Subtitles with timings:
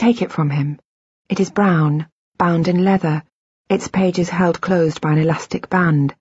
[0.00, 0.80] take it from him.
[1.28, 2.06] It is brown,
[2.38, 3.22] bound in leather,
[3.68, 6.14] its pages held closed by an elastic band.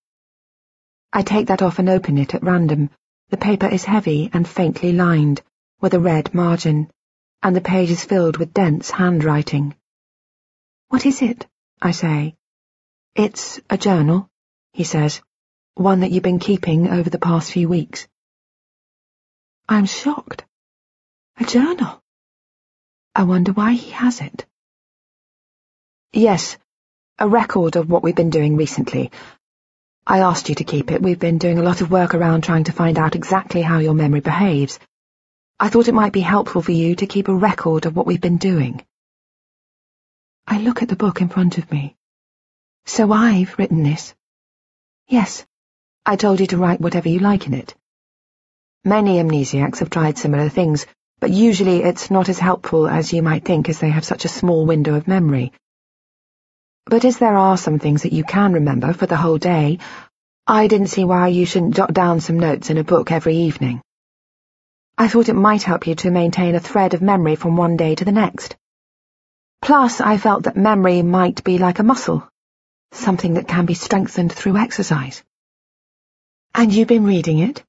[1.14, 2.90] I take that off and open it at random.
[3.30, 5.42] The paper is heavy and faintly lined,
[5.80, 6.92] with a red margin,
[7.42, 9.76] and the page is filled with dense handwriting.
[10.90, 11.48] What is it?
[11.82, 12.36] I say.
[13.16, 14.30] It's a journal,
[14.74, 15.22] he says,
[15.76, 18.10] one that you've been keeping over the past few weeks.
[19.70, 20.44] I'm shocked.
[21.38, 22.04] A journal.
[23.16, 24.46] I wonder why he has it.
[26.14, 26.58] Yes,
[27.18, 29.12] a record of what we've been doing recently.
[30.08, 31.02] I asked you to keep it.
[31.02, 33.94] We've been doing a lot of work around trying to find out exactly how your
[33.94, 34.80] memory behaves.
[35.60, 38.22] I thought it might be helpful for you to keep a record of what we've
[38.22, 38.84] been doing.
[40.48, 41.96] I look at the book in front of me.
[42.86, 44.16] So I've written this?
[45.08, 45.46] Yes.
[46.06, 47.76] I told you to write whatever you like in it.
[48.84, 50.88] Many amnesiacs have tried similar things,
[51.20, 54.30] but usually it's not as helpful as you might think as they have such a
[54.30, 55.52] small window of memory.
[56.86, 59.80] But as there are some things that you can remember for the whole day,
[60.48, 63.82] I didn't see why you shouldn't jot down some notes in a book every evening.
[64.98, 67.96] I thought it might help you to maintain a thread of memory from one day
[67.96, 68.56] to the next.
[69.62, 72.28] Plus, I felt that memory might be like a muscle,
[72.92, 75.24] something that can be strengthened through exercise.
[76.56, 77.64] And you've been reading it,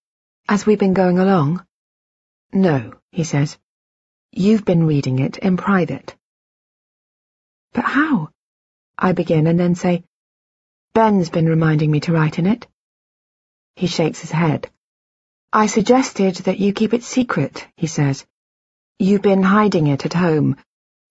[0.48, 1.64] as we've been going along?
[2.52, 3.58] No, he says.
[4.32, 6.16] You've been reading it in private.
[7.72, 8.30] But how?
[8.98, 10.04] I begin and then say,
[10.92, 12.66] Ben's been reminding me to write in it.
[13.76, 14.70] He shakes his head.
[15.52, 18.26] I suggested that you keep it secret, he says.
[18.98, 20.56] You've been hiding it at home,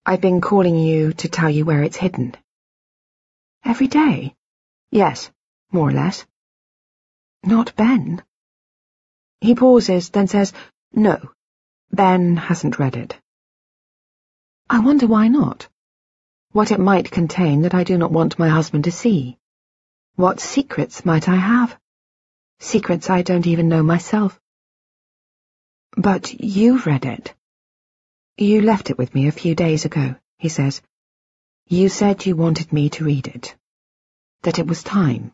[0.05, 2.35] I've been calling you to tell you where it's hidden.
[3.63, 4.35] Every day?
[4.91, 5.29] Yes,
[5.71, 6.25] more or less.
[7.43, 8.23] Not Ben.
[9.41, 10.51] He pauses, then says,
[10.93, 11.31] No,
[11.91, 13.19] Ben hasn't read it.
[14.69, 15.67] I wonder why not.
[16.51, 19.37] What it might contain that I do not want my husband to see.
[20.15, 21.77] What secrets might I have?
[22.59, 24.39] Secrets I don't even know myself.
[25.95, 27.33] But you've read it.
[28.37, 30.81] You left it with me a few days ago, he says.
[31.67, 33.55] You said you wanted me to read it.
[34.41, 35.33] That it was time.